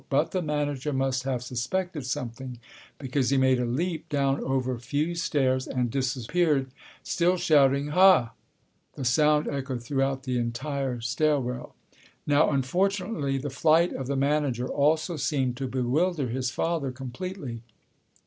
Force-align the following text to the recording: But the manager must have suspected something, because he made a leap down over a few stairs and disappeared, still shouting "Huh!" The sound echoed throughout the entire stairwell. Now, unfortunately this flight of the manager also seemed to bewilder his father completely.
But 0.09 0.31
the 0.31 0.41
manager 0.41 0.93
must 0.93 1.25
have 1.25 1.43
suspected 1.43 2.07
something, 2.07 2.57
because 2.97 3.29
he 3.29 3.37
made 3.37 3.59
a 3.59 3.67
leap 3.67 4.09
down 4.09 4.39
over 4.43 4.73
a 4.73 4.79
few 4.79 5.13
stairs 5.13 5.67
and 5.67 5.91
disappeared, 5.91 6.71
still 7.03 7.37
shouting 7.37 7.89
"Huh!" 7.89 8.29
The 8.95 9.05
sound 9.05 9.47
echoed 9.47 9.83
throughout 9.83 10.23
the 10.23 10.39
entire 10.39 11.01
stairwell. 11.01 11.75
Now, 12.25 12.49
unfortunately 12.49 13.37
this 13.37 13.53
flight 13.55 13.93
of 13.93 14.07
the 14.07 14.15
manager 14.15 14.67
also 14.67 15.17
seemed 15.17 15.55
to 15.57 15.67
bewilder 15.67 16.29
his 16.29 16.49
father 16.49 16.89
completely. 16.91 17.61